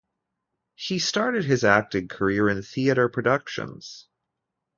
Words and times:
He 0.73 0.97
started 0.97 1.45
his 1.45 1.63
acting 1.63 2.07
career 2.07 2.49
in 2.49 2.63
theater 2.63 3.07
productions. 3.07 4.07